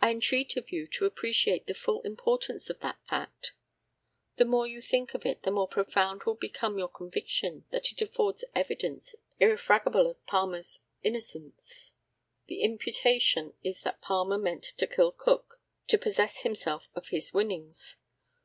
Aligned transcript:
I 0.00 0.12
entreat 0.12 0.56
of 0.56 0.70
you 0.70 0.86
to 0.86 1.04
appreciate 1.04 1.66
the 1.66 1.74
full 1.74 2.00
importance 2.02 2.70
of 2.70 2.78
that 2.78 3.04
fact. 3.08 3.54
The 4.36 4.44
more 4.44 4.68
you 4.68 4.80
think 4.80 5.14
of 5.14 5.26
it 5.26 5.42
the 5.42 5.50
more 5.50 5.66
profound 5.66 6.22
will 6.22 6.36
become 6.36 6.78
your 6.78 6.86
conviction 6.86 7.64
that 7.70 7.90
it 7.90 8.00
affords 8.00 8.44
evidence 8.54 9.16
irrefragable 9.40 10.08
of 10.08 10.24
Palmer's 10.26 10.78
innocence. 11.02 11.90
The 12.46 12.60
imputation 12.62 13.54
is 13.64 13.80
that 13.82 14.00
Palmer 14.00 14.38
meant 14.38 14.62
to 14.62 14.86
kill 14.86 15.10
Cook 15.10 15.60
to 15.88 15.98
possess 15.98 16.42
himself 16.42 16.84
of 16.94 17.08
his 17.08 17.32
winnings. 17.34 17.96